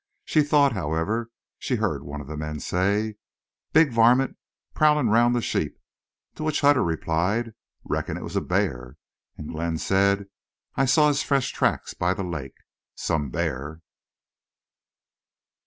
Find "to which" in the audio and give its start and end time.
6.33-6.61